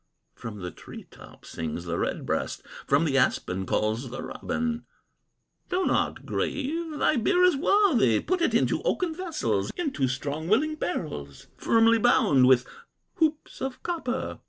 "From 0.33 0.63
a 0.65 0.71
tree 0.71 1.03
top 1.11 1.45
sings 1.45 1.85
the 1.85 1.99
redbreast, 1.99 2.63
From 2.87 3.05
the 3.05 3.19
aspen 3.19 3.67
calls 3.67 4.09
the 4.09 4.23
robin: 4.23 4.85
'Do 5.69 5.85
not 5.85 6.25
grieve, 6.25 6.97
thy 6.97 7.17
beer 7.17 7.43
is 7.43 7.55
worthy, 7.55 8.19
Put 8.19 8.41
it 8.41 8.55
into 8.55 8.81
oaken 8.81 9.13
vessels, 9.13 9.69
Into 9.77 10.07
strong 10.07 10.41
and 10.45 10.49
willing 10.49 10.73
barrels 10.73 11.45
Firmly 11.55 11.99
bound 11.99 12.47
with 12.47 12.65
hoops 13.17 13.61
of 13.61 13.83
copper. 13.83 14.39